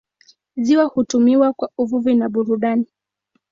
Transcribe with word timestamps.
Ziwa 0.57 0.85
hutumiwa 0.85 1.53
kwa 1.53 1.69
uvuvi 1.77 2.15
na 2.15 2.29
burudani. 2.29 2.85